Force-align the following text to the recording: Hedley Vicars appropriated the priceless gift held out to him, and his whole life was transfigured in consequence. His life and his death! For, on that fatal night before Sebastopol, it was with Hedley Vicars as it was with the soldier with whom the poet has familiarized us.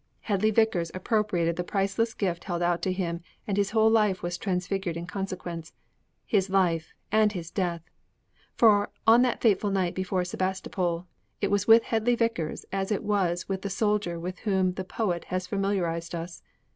Hedley 0.21 0.49
Vicars 0.49 0.89
appropriated 0.95 1.57
the 1.57 1.63
priceless 1.63 2.15
gift 2.15 2.45
held 2.45 2.63
out 2.63 2.81
to 2.81 2.91
him, 2.91 3.21
and 3.45 3.55
his 3.55 3.69
whole 3.69 3.87
life 3.91 4.23
was 4.23 4.35
transfigured 4.35 4.97
in 4.97 5.05
consequence. 5.05 5.73
His 6.25 6.49
life 6.49 6.91
and 7.11 7.31
his 7.31 7.51
death! 7.51 7.83
For, 8.55 8.89
on 9.05 9.21
that 9.21 9.41
fatal 9.41 9.69
night 9.69 9.93
before 9.93 10.25
Sebastopol, 10.25 11.05
it 11.39 11.51
was 11.51 11.67
with 11.67 11.83
Hedley 11.83 12.15
Vicars 12.15 12.65
as 12.71 12.91
it 12.91 13.03
was 13.03 13.47
with 13.47 13.61
the 13.61 13.69
soldier 13.69 14.19
with 14.19 14.39
whom 14.39 14.71
the 14.73 14.83
poet 14.83 15.25
has 15.25 15.45
familiarized 15.45 16.15
us. 16.15 16.41